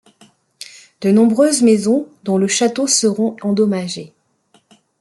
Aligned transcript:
De 1.01 1.11
nombreuses 1.11 1.61
maisons 1.61 2.07
dont 2.23 2.39
le 2.39 2.47
château 2.47 2.87
seront 2.87 3.35
endommagées. 3.43 4.13